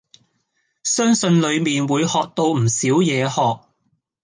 [0.83, 3.67] 相信裡面會學到唔少嘢學。